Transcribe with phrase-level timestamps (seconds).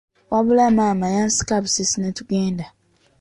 [0.31, 2.65] Wabula maama ye yansikabusisi ne tugenda.